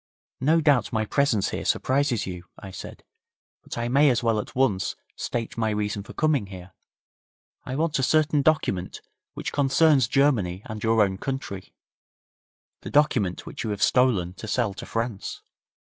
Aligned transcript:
'No 0.39 0.61
doubt 0.61 0.91
my 0.91 1.05
presence 1.05 1.49
here 1.51 1.63
surprises 1.63 2.25
you,' 2.25 2.45
I 2.57 2.71
said, 2.71 3.03
'but 3.61 3.77
I 3.77 3.87
may 3.87 4.09
as 4.09 4.23
well 4.23 4.39
at 4.39 4.55
once 4.55 4.95
state 5.15 5.59
my 5.59 5.69
reason 5.69 6.01
for 6.01 6.13
coming 6.13 6.47
here. 6.47 6.73
I 7.67 7.75
want 7.75 7.99
a 7.99 8.01
certain 8.01 8.41
document 8.41 9.01
which 9.35 9.53
concerns 9.53 10.07
Germany 10.07 10.63
and 10.65 10.81
your 10.83 11.03
own 11.03 11.19
country 11.19 11.71
the 12.81 12.89
document 12.89 13.45
which 13.45 13.63
you 13.63 13.69
have 13.69 13.83
stolen 13.83 14.33
to 14.37 14.47
sell 14.47 14.73
to 14.73 14.87
France.' 14.87 15.43